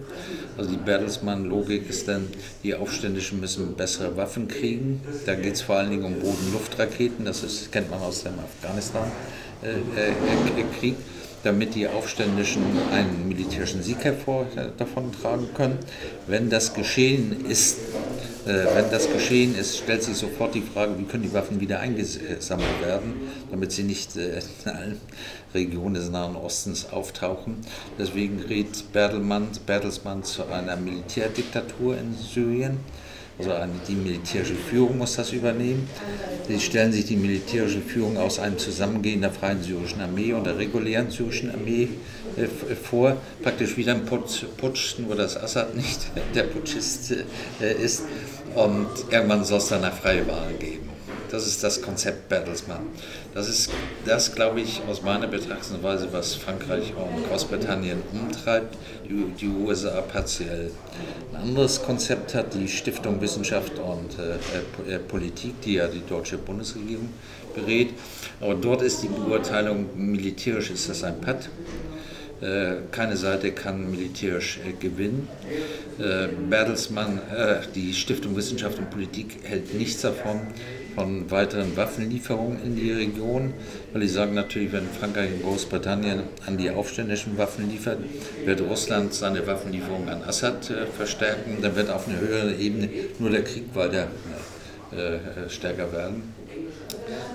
[0.58, 2.28] Also die Bertelsmann-Logik ist dann,
[2.64, 5.02] die Aufständischen müssen bessere Waffen kriegen.
[5.26, 9.14] Da geht es vor allen Dingen um Boden-Luft-Raketen, das ist, kennt man aus dem Afghanistan-Krieg.
[9.62, 10.96] Äh, äh,
[11.44, 14.46] damit die Aufständischen einen militärischen Sieg hervor
[14.78, 15.78] davon tragen können.
[16.28, 17.82] Wenn das geschehen ist, äh,
[18.46, 22.82] wenn das geschehen ist, stellt sich sofort die Frage, wie können die Waffen wieder eingesammelt
[22.82, 23.14] werden,
[23.52, 25.02] damit sie nicht äh, in allen
[25.54, 27.58] Regionen des Nahen Ostens auftauchen.
[27.98, 32.78] Deswegen rät Bertelsmann zu einer Militärdiktatur in Syrien.
[33.40, 33.54] Also
[33.88, 35.88] die militärische Führung muss das übernehmen.
[36.48, 40.58] Sie stellen sich die militärische Führung aus einem Zusammengehen der Freien Syrischen Armee und der
[40.58, 41.88] regulären Syrischen Armee äh,
[42.84, 46.00] vor, praktisch wieder ein Putsch, Putsch, nur dass Assad nicht
[46.36, 47.14] der Putschist
[47.60, 48.04] ist.
[48.56, 50.90] Und irgendwann soll es dann eine freie Wahl geben.
[51.32, 52.88] Das ist das Konzept Bertelsmann.
[53.36, 53.70] Das ist
[54.06, 58.76] das, glaube ich, aus meiner Betrachtungsweise, was Frankreich und Großbritannien umtreibt,
[59.08, 60.72] die, die USA partiell.
[61.32, 66.40] Ein anderes Konzept hat die Stiftung Wissenschaft und äh, äh, Politik, die ja die deutsche
[66.40, 67.10] Bundesregierung
[67.54, 67.90] berät.
[68.42, 71.50] Aber dort ist die Beurteilung, militärisch ist das ein Patt.
[72.42, 75.28] Äh, keine Seite kann militärisch äh, gewinnen.
[76.00, 77.20] Äh, Bertelsmann,
[77.76, 80.42] die Stiftung Wissenschaft und Politik hält nichts davon,
[80.96, 83.54] von weiteren Waffenlieferungen in die Region,
[83.92, 88.00] weil die sagen natürlich, wenn Frankreich und Großbritannien an die Aufständischen Waffen liefert,
[88.46, 91.58] wird Russland seine Waffenlieferungen an Assad verstärken.
[91.62, 94.08] Dann wird auf einer höheren Ebene nur der Krieg weiter
[95.48, 96.24] stärker werden.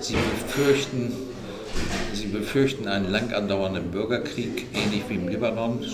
[0.01, 0.15] Sie
[0.45, 1.13] befürchten,
[2.13, 5.85] sie befürchten einen lang andauernden Bürgerkrieg, ähnlich wie im Libanon.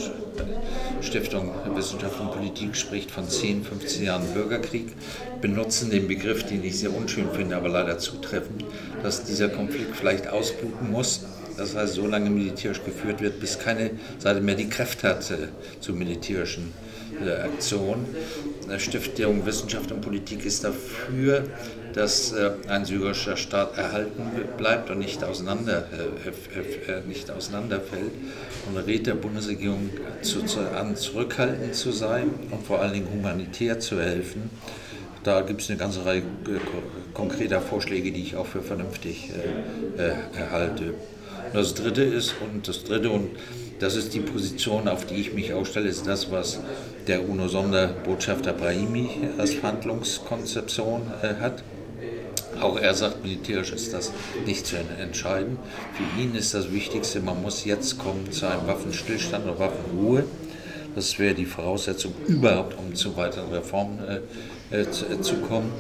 [1.02, 4.94] Stiftung Wissenschaft und Politik spricht von 10, 15 Jahren Bürgerkrieg,
[5.42, 8.64] benutzen den Begriff, den ich sehr unschön finde, aber leider zutreffend,
[9.04, 11.26] dass dieser Konflikt vielleicht ausbluten muss.
[11.58, 15.24] Das heißt, so lange militärisch geführt wird, bis keine Seite mehr die Kräfte hat
[15.80, 16.91] zu militärischen äh,
[17.44, 18.06] Aktionen.
[18.78, 21.44] Stiftung Wissenschaft und Politik ist dafür,
[21.94, 24.24] dass äh, ein syrischer Staat erhalten
[24.58, 28.12] bleibt und nicht, auseinander, äh, äh, nicht auseinanderfällt
[28.68, 29.90] und rät der Bundesregierung
[30.22, 34.50] zu, zu, an, zurückhaltend zu sein und vor allen Dingen humanitär zu helfen.
[35.24, 36.24] Da gibt es eine ganze Reihe
[37.14, 39.30] konkreter Vorschläge, die ich auch für vernünftig
[40.36, 40.96] erhalte.
[41.54, 43.30] Das dritte ist, und das dritte und
[43.82, 46.60] das ist die Position, auf die ich mich ausstelle, ist das, was
[47.08, 51.64] der UNO-Sonderbotschafter Brahimi als Verhandlungskonzeption äh, hat.
[52.62, 54.12] Auch er sagt, militärisch ist das
[54.46, 55.58] nicht zu entscheiden.
[55.94, 60.26] Für ihn ist das Wichtigste, man muss jetzt kommen zu einem Waffenstillstand oder Waffenruhe.
[60.94, 63.98] Das wäre die Voraussetzung überhaupt, um zu weiteren Reformen
[64.72, 65.72] äh, äh, zu, äh, zu, kommen.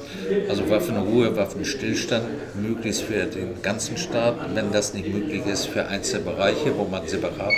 [0.49, 4.37] Also Waffenruhe, Waffenstillstand, möglichst für den ganzen Staat.
[4.55, 7.53] Wenn das nicht möglich ist, für einzelne Bereiche, wo man separat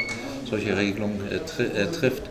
[0.53, 2.29] solche Regelungen äh, äh, trifft.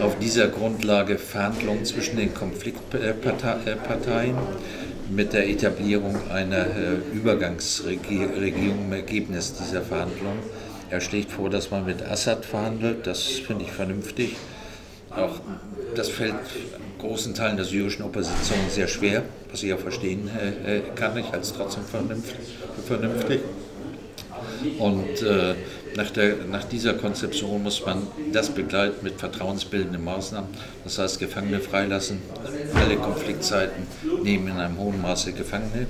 [0.00, 4.36] Auf dieser Grundlage Verhandlungen zwischen den Konfliktparteien
[5.10, 10.38] mit der Etablierung einer äh, Übergangsregierung im Ergebnis dieser Verhandlungen.
[10.90, 13.08] Er schlägt vor, dass man mit Assad verhandelt.
[13.08, 14.36] Das finde ich vernünftig.
[15.10, 15.40] Auch
[15.96, 16.36] das fällt
[17.00, 20.30] großen Teilen der syrischen Opposition sehr schwer, was ich auch verstehen
[20.64, 21.18] äh, kann.
[21.18, 21.82] Ich halte es trotzdem
[22.86, 23.40] vernünftig.
[24.78, 25.54] Und äh,
[25.96, 30.48] nach, der, nach dieser Konzeption muss man das begleiten mit vertrauensbildenden Maßnahmen,
[30.84, 32.22] das heißt Gefangene freilassen,
[32.74, 33.86] alle Konfliktzeiten
[34.22, 35.86] nehmen in einem hohen Maße Gefangene,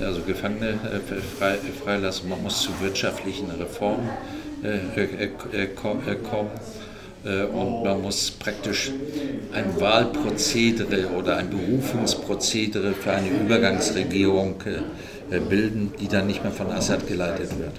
[0.00, 2.28] also Gefangene äh, freilassen.
[2.28, 4.08] Man muss zu wirtschaftlichen Reformen
[4.62, 6.50] äh, äh, kommen
[7.24, 8.90] und man muss praktisch
[9.52, 14.56] ein Wahlprozedere oder ein Berufungsprozedere für eine Übergangsregierung
[15.48, 17.74] bilden, die dann nicht mehr von Assad geleitet wird.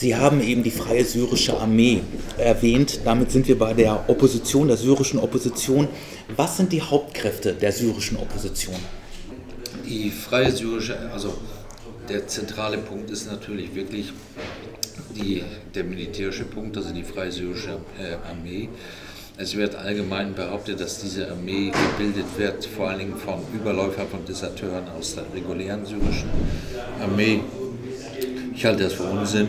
[0.00, 2.02] Sie haben eben die Freie Syrische Armee
[2.36, 3.00] erwähnt.
[3.04, 5.88] Damit sind wir bei der Opposition, der syrischen Opposition.
[6.36, 8.76] Was sind die Hauptkräfte der syrischen Opposition?
[9.84, 11.34] Die Freie Syrische, also
[12.08, 14.12] der zentrale Punkt ist natürlich wirklich
[15.16, 15.42] die,
[15.74, 18.68] der militärische Punkt, also die Freie Syrische äh, Armee.
[19.36, 24.24] Es wird allgemein behauptet, dass diese Armee gebildet wird, vor allen Dingen von Überläufern, von
[24.24, 26.30] Deserteuren aus der regulären syrischen
[27.02, 27.40] Armee.
[28.54, 29.48] Ich halte das für Unsinn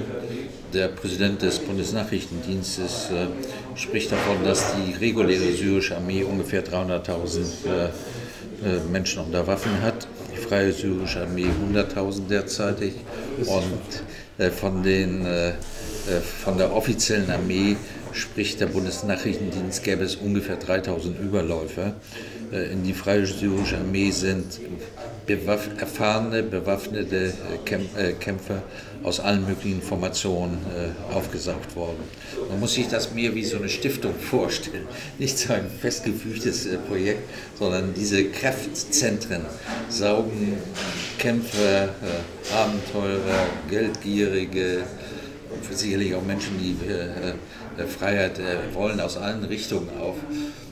[0.73, 7.86] der Präsident des Bundesnachrichtendienstes äh, spricht davon, dass die reguläre syrische Armee ungefähr 300.000 äh,
[7.86, 12.93] äh, Menschen unter Waffen hat, die freie syrische Armee 100.000 derzeitig
[13.45, 14.03] und
[14.38, 15.53] äh, von, den, äh, äh,
[16.43, 17.75] von der offiziellen Armee
[18.12, 21.93] spricht der Bundesnachrichtendienst, gäbe es ungefähr 3.000 Überläufer.
[22.51, 24.60] In die freie syrische Armee sind
[25.27, 27.32] bewaff erfahrene, bewaffnete
[28.19, 28.63] Kämpfer
[29.03, 32.03] aus allen möglichen Formationen äh, aufgesaugt worden.
[32.49, 34.88] Man muss sich das mehr wie so eine Stiftung vorstellen.
[35.17, 39.45] Nicht so ein festgefügtes äh, Projekt, sondern diese Kraftzentren
[39.89, 40.57] saugen
[41.17, 44.83] Kämpfer, äh, Abenteurer, Geldgierige,
[45.71, 50.15] sicherlich auch Menschen, die äh, äh, Freiheit äh, wollen, aus allen Richtungen auf.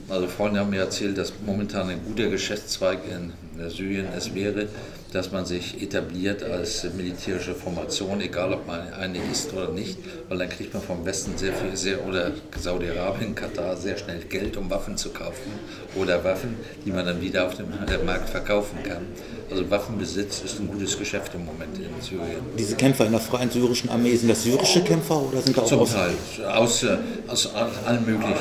[0.08, 3.32] Also Freunde haben mir erzählt, dass momentan ein guter Geschäftszweig in
[3.68, 4.68] Syrien es wäre,
[5.12, 10.38] dass man sich etabliert als militärische Formation, egal ob man eine ist oder nicht, weil
[10.38, 14.68] dann kriegt man vom Westen sehr viel, sehr, oder Saudi-Arabien, Katar sehr schnell Geld, um
[14.68, 15.52] Waffen zu kaufen
[15.94, 19.06] oder Waffen, die man dann wieder auf dem äh, Markt verkaufen kann.
[19.50, 22.42] Also Waffenbesitz ist ein gutes Geschäft im Moment in Syrien.
[22.58, 25.66] Diese Kämpfer in der Freien Syrischen Armee, sind das syrische Kämpfer oder sind da auch
[25.66, 26.12] Zum Teil,
[26.46, 28.34] aus, äh, aus allen möglichen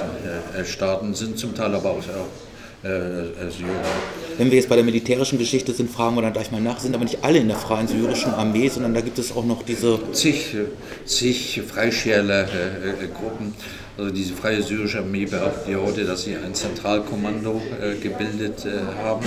[0.53, 2.03] äh, Staaten, sind zum Teil aber auch
[2.88, 3.76] äh, äh, Syrien.
[4.38, 6.95] Wenn wir jetzt bei der militärischen Geschichte sind, fragen wir dann gleich mal nach, sind
[6.95, 10.00] aber nicht alle in der Freien Syrischen Armee, sondern da gibt es auch noch diese...
[10.13, 10.56] Zig,
[11.06, 13.54] zig Freischärler-Gruppen.
[13.97, 19.03] Also diese Freie Syrische Armee behauptet ja heute, dass sie ein Zentralkommando äh, gebildet äh,
[19.03, 19.25] haben,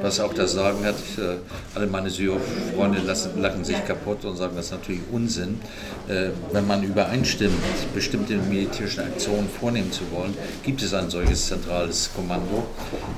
[0.00, 0.94] was auch das Sagen hat.
[1.18, 1.36] Äh,
[1.74, 3.00] alle meine Syrer-Freunde
[3.38, 5.60] lachen sich kaputt und sagen, das ist natürlich Unsinn.
[6.08, 7.52] Äh, wenn man übereinstimmt,
[7.94, 12.66] bestimmte militärische Aktionen vornehmen zu wollen, gibt es ein solches zentrales Kommando.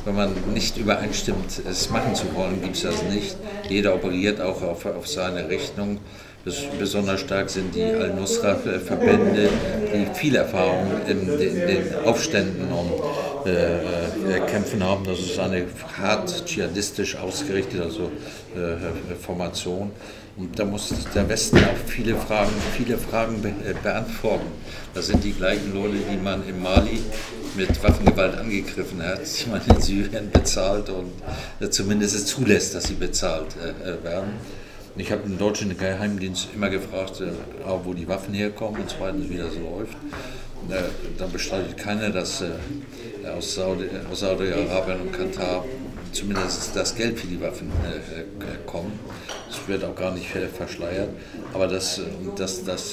[0.05, 3.37] Wenn man nicht übereinstimmt, es machen zu wollen, gibt es das nicht.
[3.69, 6.01] Jeder operiert auch auf, auf seine Rechnung.
[6.79, 9.49] Besonders stark sind die Al-Nusra-Verbände,
[9.93, 15.05] die viel Erfahrung in, den Aufständen und äh, äh, Kämpfen haben.
[15.05, 15.65] Das ist eine
[15.99, 18.11] hart dschihadistisch ausgerichtete also,
[18.55, 19.91] äh, Formation.
[20.37, 24.47] Und da muss der Westen auch viele Fragen, viele Fragen be äh, beantworten.
[24.95, 27.01] Das sind die gleichen Leute, die man in Mali
[27.57, 31.11] mit Waffengewalt angegriffen hat, die man in Syrien bezahlt und
[31.61, 34.35] äh, zumindest es zulässt, dass sie bezahlt äh, werden.
[34.99, 37.31] Ich habe im deutschen Geheimdienst immer gefragt, äh,
[37.85, 39.97] wo die Waffen herkommen und zweitens, wie das läuft.
[40.69, 42.49] Äh, da bestreitet keiner, dass äh,
[43.29, 45.65] aus Saudi-Arabien und Katar
[46.11, 47.71] zumindest das Geld für die Waffen
[48.67, 48.93] kommt.
[49.49, 51.11] Das wird auch gar nicht verschleiert.
[51.53, 52.01] Aber dass
[52.35, 52.93] das, das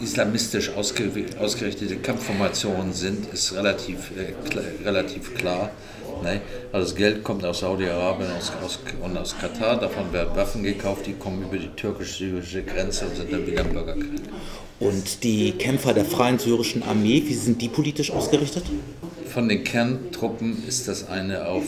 [0.00, 4.12] islamistisch ausgerichtete Kampfformationen sind, ist relativ,
[4.84, 5.70] relativ klar.
[6.22, 6.40] Ne?
[6.72, 8.30] Also das Geld kommt aus Saudi-Arabien
[9.02, 13.32] und aus Katar, davon werden Waffen gekauft, die kommen über die türkisch-syrische Grenze und sind
[13.32, 14.22] dann wieder im Bürgerkrieg.
[14.80, 18.64] Und die Kämpfer der Freien Syrischen Armee, wie sind die politisch ausgerichtet?
[19.26, 21.64] Von den Kerntruppen ist das eine auf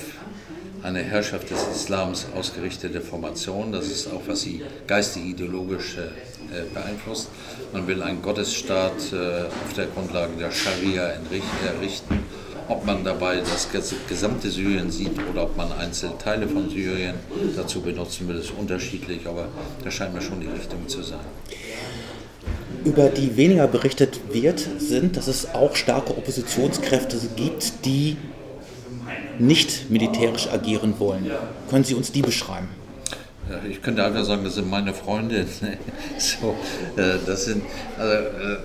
[0.83, 3.73] eine Herrschaft des Islams ausgerichtete Formation.
[3.73, 7.29] Das ist auch, was sie geistig-ideologisch äh, beeinflusst.
[7.73, 11.13] Man will einen Gottesstaat äh, auf der Grundlage der Scharia
[11.67, 12.25] errichten
[12.71, 13.69] ob man dabei das
[14.09, 17.17] gesamte Syrien sieht oder ob man einzelne Teile von Syrien
[17.57, 19.49] dazu benutzen will, ist unterschiedlich, aber
[19.83, 21.19] das scheint mir schon die Richtung zu sein.
[22.85, 28.17] Über die weniger berichtet wird, sind, dass es auch starke Oppositionskräfte gibt, die
[29.39, 31.29] nicht militärisch agieren wollen.
[31.69, 32.69] Können Sie uns die beschreiben?
[33.51, 35.45] Ja, ich könnte einfach sagen, das sind meine Freunde.
[36.19, 36.55] so,
[36.97, 37.65] äh, das sind,
[37.99, 38.59] also, äh,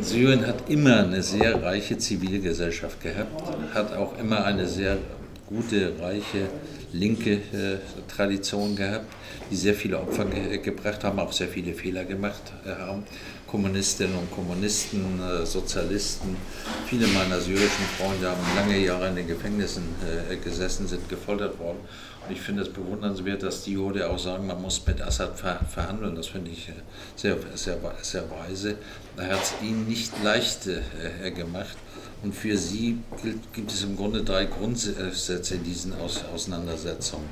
[0.00, 3.42] Syrien hat immer eine sehr reiche Zivilgesellschaft gehabt,
[3.74, 4.98] hat auch immer eine sehr
[5.46, 6.48] gute, reiche
[6.92, 9.06] linke äh, Tradition gehabt,
[9.50, 13.04] die sehr viele Opfer ge gebracht haben, auch sehr viele Fehler gemacht äh, haben.
[13.46, 16.36] Kommunistinnen und Kommunisten, äh, Sozialisten,
[16.86, 19.82] viele meiner syrischen Freunde haben lange Jahre in den Gefängnissen
[20.30, 21.78] äh, gesessen, sind gefoltert worden.
[22.30, 26.14] Ich finde es bewundernswert, dass die heute auch sagen, man muss mit Assad ver verhandeln.
[26.14, 26.72] Das finde ich äh,
[27.16, 28.76] sehr, sehr, sehr weise.
[29.16, 31.76] Er hat es ihnen nicht leicht äh, gemacht.
[32.22, 37.28] Und für sie gilt, gibt es im Grunde drei Grundsätze in diesen Aus Auseinandersetzungen.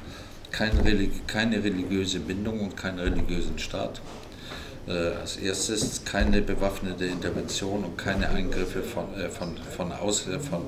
[0.51, 4.01] Keine, religi keine religiöse Bindung und keinen religiösen Staat.
[4.89, 10.39] Äh, als erstes keine bewaffnete Intervention und keine Eingriffe von, äh, von, von, aus, äh,
[10.41, 10.63] von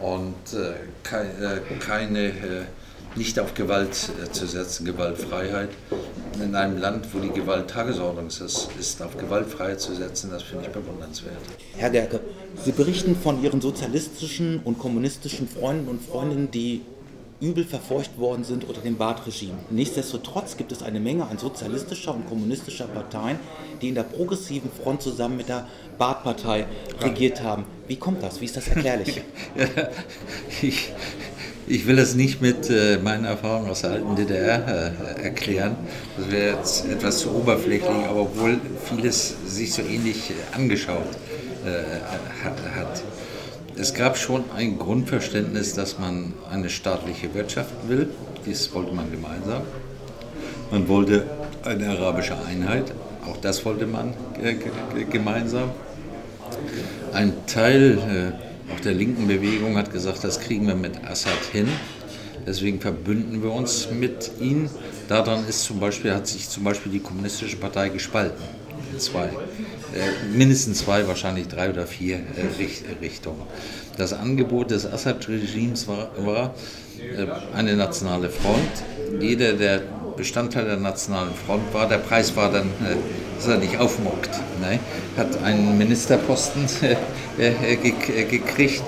[0.00, 2.32] äh, äh, außen und keine
[3.16, 5.70] nicht auf Gewalt zu setzen, Gewaltfreiheit.
[6.42, 10.66] In einem Land, wo die Gewalt Tagesordnung ist, ist auf Gewaltfreiheit zu setzen, das finde
[10.66, 11.38] ich bewundernswert.
[11.78, 12.20] Herr Gerke,
[12.62, 16.82] Sie berichten von Ihren sozialistischen und kommunistischen Freunden und Freundinnen, die
[17.40, 19.58] übel verfolgt worden sind unter dem Baath-Regime.
[19.70, 23.38] Nichtsdestotrotz gibt es eine Menge an sozialistischer und kommunistischer Parteien,
[23.82, 25.66] die in der progressiven Front zusammen mit der
[25.98, 26.66] Baath-Partei
[27.00, 27.64] regiert haben.
[27.88, 28.40] Wie kommt das?
[28.40, 29.20] Wie ist das erklärlich?
[30.62, 30.92] ich,
[31.66, 35.76] ich will es nicht mit äh, meinen Erfahrungen aus der alten DDR äh, erklären.
[36.16, 41.18] Das wäre jetzt etwas zu oberflächlich, aber obwohl vieles sich so ähnlich äh, angeschaut
[42.76, 43.02] hat.
[43.78, 48.08] Es gab schon ein Grundverständnis, dass man eine staatliche Wirtschaft will.
[48.46, 49.62] Dies wollte man gemeinsam.
[50.70, 51.26] Man wollte
[51.62, 52.94] eine arabische Einheit.
[53.26, 54.54] Auch das wollte man äh,
[55.04, 55.70] gemeinsam.
[57.12, 61.68] Ein Teil äh, auch der linken Bewegung hat gesagt, das kriegen wir mit Assad hin.
[62.46, 64.70] Deswegen verbünden wir uns mit ihm.
[65.08, 68.42] Daran ist zum Beispiel, hat sich zum Beispiel die Kommunistische Partei gespalten.
[68.98, 69.26] Zwei.
[69.26, 73.42] Äh, mindestens zwei, wahrscheinlich drei oder vier äh, Richtungen.
[73.96, 76.54] Das Angebot des Assad-Regimes war, war
[76.98, 79.20] äh, eine nationale Front.
[79.20, 79.82] Jeder, der
[80.16, 82.96] Bestandteil der nationalen Front war, der Preis war dann, äh,
[83.36, 84.30] dass er nicht aufmuckt.
[84.60, 84.78] Ne?
[85.16, 86.64] Hat einen Ministerposten
[87.38, 88.82] äh, äh, gekriegt.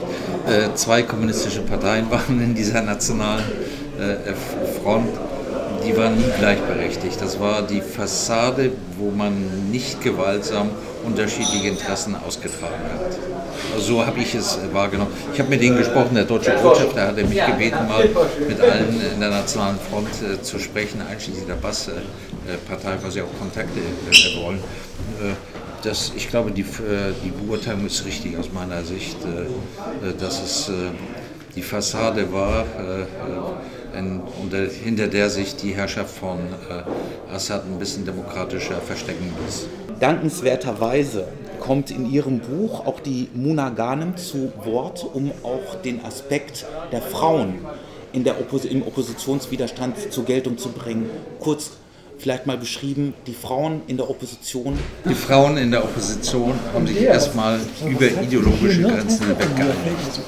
[0.77, 3.45] Zwei kommunistische Parteien waren in dieser nationalen
[4.83, 5.11] Front.
[5.85, 7.21] Die waren nie gleichberechtigt.
[7.21, 10.71] Das war die Fassade, wo man nicht gewaltsam
[11.05, 13.17] unterschiedliche Interessen ausgetragen hat.
[13.75, 15.13] Also so habe ich es wahrgenommen.
[15.33, 18.09] Ich habe mit ihnen gesprochen, der deutsche Botschafter hatte mich gebeten, mal
[18.49, 23.23] mit allen in der Nationalen Front äh, zu sprechen, einschließlich der Bass-Partei, äh, weil sie
[23.23, 24.59] auch Kontakte äh, wollen.
[24.59, 25.35] Äh,
[25.83, 30.71] das, ich glaube, die, äh, die Beurteilung ist richtig aus meiner Sicht, äh, dass es
[31.55, 32.65] die Fassade war,
[33.97, 36.39] in, unter, hinter der sich die Herrschaft von
[37.33, 39.67] Assad ein bisschen demokratischer verstecken ließ.
[40.01, 41.27] Dankenswerterweise
[41.61, 47.03] kommt in ihrem Buch auch die Muna Ghanem zu Wort, um auch den Aspekt der
[47.03, 47.57] Frauen
[48.13, 51.11] in der Oppos im Oppositionswiderstand zur Geltung zu bringen.
[51.41, 51.73] Kurz
[52.19, 54.79] vielleicht mal beschrieben, die Frauen in der Opposition?
[55.05, 60.21] Die Frauen in der Opposition haben sich erstmal über ideologische Grenzen hinweg geeinigt.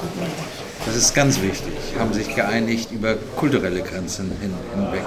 [0.86, 5.02] Das ist ganz wichtig, haben sich geeinigt über kulturelle Grenzen hin, hinweg.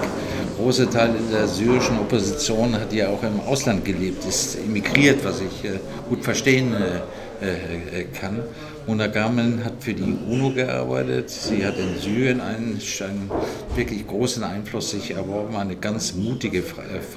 [0.57, 5.65] Große Teile der syrischen Opposition hat ja auch im Ausland gelebt, ist emigriert, was ich
[5.65, 8.43] äh, gut verstehen äh, äh, äh kann.
[8.85, 11.29] Mona Gameln hat für die UNO gearbeitet.
[11.29, 13.31] Sie hat in Syrien einen, einen
[13.75, 16.61] wirklich großen Einfluss sich erworben, eine ganz mutige äh,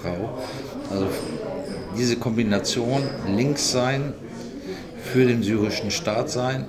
[0.00, 0.38] Frau.
[0.90, 1.08] Also
[1.98, 3.02] diese Kombination
[3.36, 4.14] links sein,
[5.12, 6.66] für den syrischen Staat sein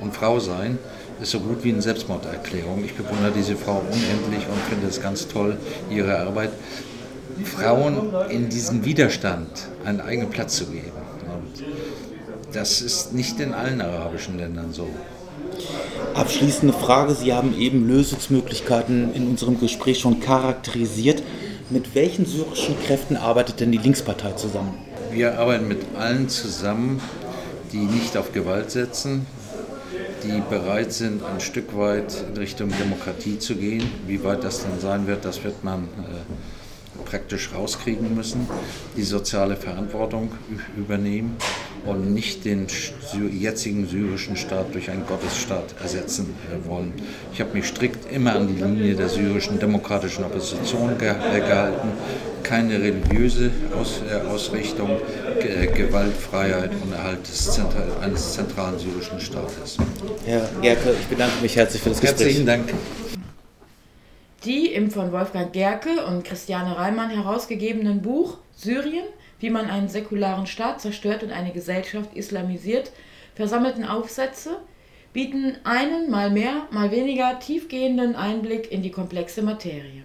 [0.00, 0.78] und Frau sein,
[1.20, 2.84] ist so gut wie eine Selbstmorderklärung.
[2.84, 5.56] Ich bewundere diese Frau unendlich und finde es ganz toll,
[5.90, 6.50] ihre Arbeit.
[7.44, 9.48] Frauen in diesen Widerstand
[9.84, 10.92] einen eigenen Platz zu geben.
[11.32, 11.64] Und
[12.52, 14.88] das ist nicht in allen arabischen Ländern so.
[16.14, 17.14] Abschließende Frage.
[17.14, 21.22] Sie haben eben Lösungsmöglichkeiten in unserem Gespräch schon charakterisiert.
[21.70, 24.74] Mit welchen syrischen Kräften arbeitet denn die Linkspartei zusammen?
[25.12, 27.00] Wir arbeiten mit allen zusammen,
[27.72, 29.26] die nicht auf Gewalt setzen,
[30.22, 33.90] die bereit sind, ein Stück weit in Richtung Demokratie zu gehen.
[34.06, 38.48] Wie weit das dann sein wird, das wird man äh, praktisch rauskriegen müssen.
[38.96, 40.32] Die soziale Verantwortung
[40.76, 41.36] übernehmen
[41.86, 42.66] und nicht den
[43.32, 46.92] jetzigen syrischen Staat durch einen Gottesstaat ersetzen äh, wollen.
[47.32, 51.88] Ich habe mich strikt immer an die Linie der syrischen demokratischen Opposition äh, gehalten.
[52.48, 55.00] Keine religiöse Aus, äh, Ausrichtung,
[55.74, 57.60] Gewaltfreiheit und Erhalt des
[58.02, 59.76] eines zentralen syrischen Staates.
[60.24, 62.20] Herr Gerke, ich bedanke mich herzlich für das Gespräch.
[62.20, 62.72] Herzlichen Dank.
[64.44, 69.04] Die im von Wolfgang Gerke und Christiane Reimann herausgegebenen Buch Syrien
[69.40, 72.92] wie man einen säkularen Staat zerstört und eine Gesellschaft islamisiert,
[73.34, 74.58] versammelten Aufsätze
[75.12, 80.02] bieten einen mal mehr, mal weniger tiefgehenden Einblick in die komplexe Materie.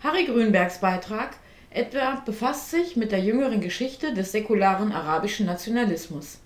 [0.00, 1.30] Harry Grünbergs Beitrag
[1.70, 6.38] etwa befasst sich mit der jüngeren Geschichte des säkularen arabischen Nationalismus.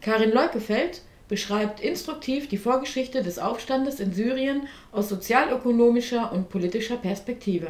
[0.00, 7.68] Karin Leukefeld beschreibt instruktiv die Vorgeschichte des Aufstandes in Syrien aus sozialökonomischer und politischer Perspektive.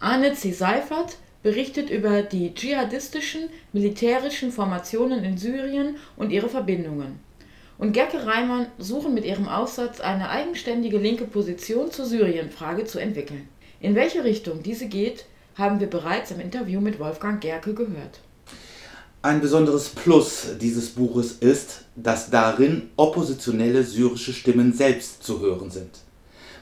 [0.00, 0.50] Arne C.
[0.50, 7.20] Seifert berichtet über die dschihadistischen militärischen Formationen in Syrien und ihre Verbindungen.
[7.78, 13.48] Und Gerke Reimann suchen mit ihrem Aufsatz eine eigenständige linke Position zur Syrien-Frage zu entwickeln.
[13.80, 15.24] In welche Richtung diese geht,
[15.54, 18.20] haben wir bereits im Interview mit Wolfgang Gerke gehört.
[19.22, 25.90] Ein besonderes Plus dieses Buches ist, dass darin oppositionelle syrische Stimmen selbst zu hören sind.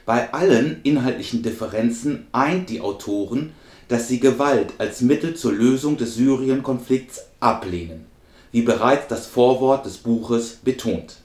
[0.05, 3.53] Bei allen inhaltlichen Differenzen eint die Autoren
[3.87, 8.05] dass sie Gewalt als Mittel zur Lösung des Syrien-Konflikts ablehnen,
[8.51, 11.17] wie bereits das Vorwort des Buches betont.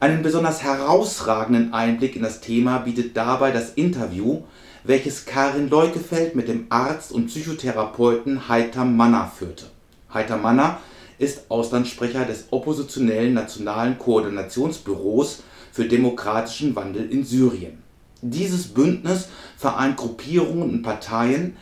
[0.00, 4.42] Einen besonders herausragenden Einblick in das Thema bietet dabei das Interview,
[4.84, 9.66] welches Karin Leukefeld mit dem Arzt und Psychotherapeuten Heitam Manna führte.
[10.12, 10.78] Heitam Manna
[11.18, 17.84] ist Auslandssprecher des oppositionellen Nationalen Koordinationsbüros für demokratischen Wandel in Syrien
[18.24, 21.56] dieses Bündnis vereint Gruppierungen und Parteien,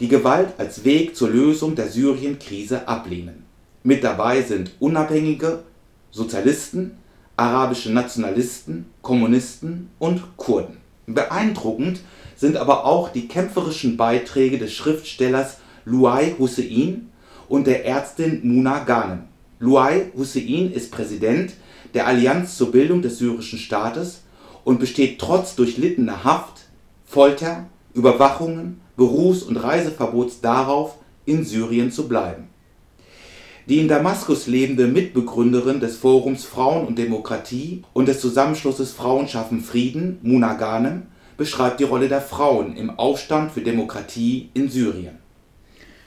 [0.00, 3.44] die Gewalt als Weg zur Lösung der Syrien-Krise ablehnen.
[3.82, 5.60] Mit dabei sind Unabhängige,
[6.10, 6.98] Sozialisten,
[7.36, 10.78] arabische Nationalisten, Kommunisten und Kurden.
[11.06, 12.00] Beeindruckend
[12.38, 17.10] sind aber auch die kämpferischen Beiträge des Schriftstellers Luay Hussein
[17.48, 19.24] und der Ärztin Muna Ghanem.
[19.58, 21.54] Luay Hussein ist Präsident
[21.94, 24.22] der Allianz zur Bildung des syrischen Staates
[24.62, 26.66] und besteht trotz durchlittener Haft,
[27.04, 32.48] Folter, Überwachungen, Berufs und Reiseverbots darauf, in Syrien zu bleiben.
[33.68, 39.60] Die in Damaskus lebende Mitbegründerin des Forums Frauen und Demokratie und des Zusammenschlusses Frauen schaffen
[39.60, 41.02] Frieden, Muna Ghanem,
[41.38, 45.18] beschreibt die Rolle der Frauen im Aufstand für Demokratie in Syrien.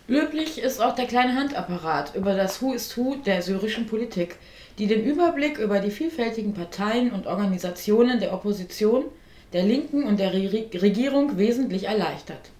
[0.07, 4.35] Löblich ist auch der kleine Handapparat über das Who is Who der syrischen Politik,
[4.77, 9.05] die den Überblick über die vielfältigen Parteien und Organisationen der Opposition,
[9.53, 12.51] der Linken und der Regierung wesentlich erleichtert.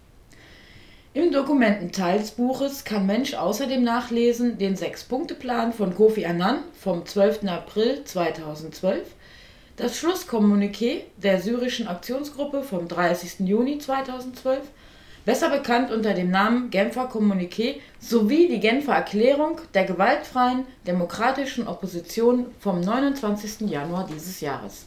[1.14, 7.48] Im Dokumententeil des Buches kann Mensch außerdem nachlesen den Sechs-Punkte-Plan von Kofi Annan vom 12.
[7.48, 9.04] April 2012,
[9.82, 13.48] das Schlusskommuniqué der syrischen Aktionsgruppe vom 30.
[13.48, 14.60] Juni 2012,
[15.26, 22.46] besser bekannt unter dem Namen Genfer Kommuniqué, sowie die Genfer Erklärung der gewaltfreien demokratischen Opposition
[22.60, 23.62] vom 29.
[23.62, 24.86] Januar dieses Jahres.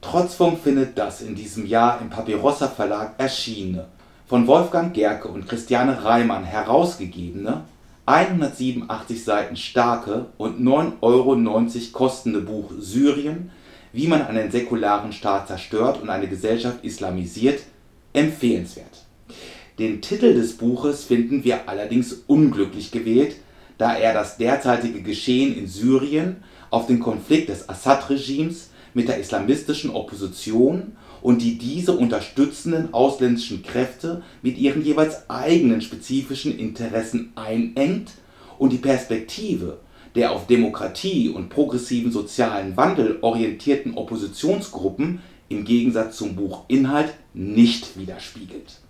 [0.00, 3.86] Trotzfunk findet das in diesem Jahr im Papyrossa Verlag erschienene
[4.26, 7.62] von Wolfgang Gerke und Christiane Reimann herausgegebene,
[8.06, 11.36] 187 Seiten starke und 9,90 Euro
[11.92, 13.52] kostende Buch Syrien,
[13.96, 17.62] wie man einen säkularen Staat zerstört und eine Gesellschaft islamisiert,
[18.12, 19.06] empfehlenswert.
[19.78, 23.36] Den Titel des Buches finden wir allerdings unglücklich gewählt,
[23.78, 29.88] da er das derzeitige Geschehen in Syrien auf den Konflikt des Assad-Regimes mit der islamistischen
[29.88, 30.92] Opposition
[31.22, 38.10] und die diese unterstützenden ausländischen Kräfte mit ihren jeweils eigenen spezifischen Interessen einengt
[38.58, 39.78] und die Perspektive
[40.16, 48.80] der auf Demokratie und progressiven sozialen Wandel orientierten Oppositionsgruppen im Gegensatz zum Buchinhalt nicht widerspiegelt.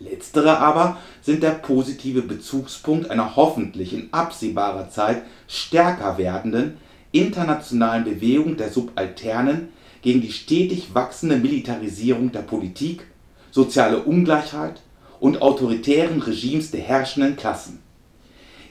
[0.00, 6.78] Letztere aber sind der positive Bezugspunkt einer hoffentlich in absehbarer Zeit stärker werdenden
[7.12, 9.68] internationalen Bewegung der Subalternen
[10.00, 13.06] gegen die stetig wachsende Militarisierung der Politik,
[13.50, 14.80] soziale Ungleichheit
[15.20, 17.80] und autoritären Regimes der herrschenden Klassen.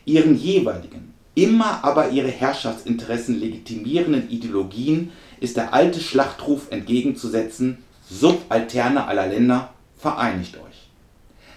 [0.04, 7.78] Ihren jeweiligen, immer aber ihre Herrschaftsinteressen legitimierenden Ideologien ist der alte Schlachtruf entgegenzusetzen,
[8.10, 10.90] Subalterne aller Länder, vereinigt euch.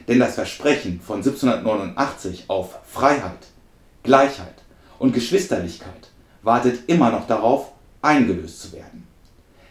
[0.07, 3.49] Denn das Versprechen von 1789 auf Freiheit,
[4.03, 4.63] Gleichheit
[4.99, 6.11] und Geschwisterlichkeit
[6.43, 7.73] wartet immer noch darauf,
[8.03, 9.09] eingelöst zu werden.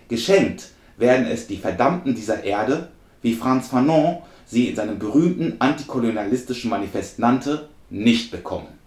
[0.09, 2.89] Geschenkt werden es die Verdammten dieser Erde,
[3.21, 8.82] wie Franz Fanon sie in seinem berühmten antikolonialistischen Manifest nannte, nicht bekommen